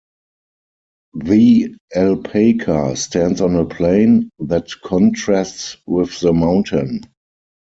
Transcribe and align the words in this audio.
The 1.13 1.75
alpaca 1.95 2.95
stands 2.95 3.39
on 3.39 3.55
a 3.55 3.65
plain 3.65 4.31
that 4.39 4.71
contrasts 4.83 5.77
with 5.85 6.19
the 6.21 6.33
mountain. 6.33 7.01